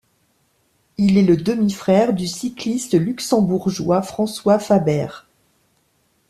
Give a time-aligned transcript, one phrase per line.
[0.97, 5.05] Il est le demi-frère du cycliste luxembourgeois François Faber.